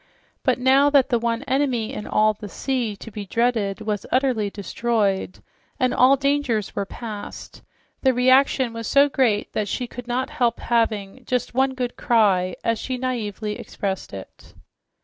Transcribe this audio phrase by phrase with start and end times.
[0.41, 4.49] But now that the one enemy in all the sea to be dreaded was utterly
[4.49, 5.43] destroyed
[5.79, 7.61] and all dangers were past,
[8.01, 12.55] the reaction was so great that she could not help having "just one good cry,"
[12.63, 14.55] as she naively expressed it.